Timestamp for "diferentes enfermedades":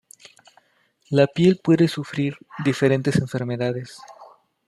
2.65-4.01